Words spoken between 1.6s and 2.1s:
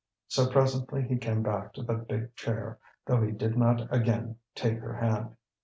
to the